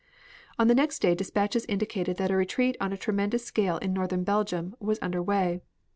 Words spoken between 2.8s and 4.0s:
on a tremendous scale in